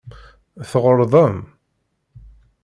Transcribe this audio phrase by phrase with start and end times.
[0.71, 1.37] Tɣelḍem.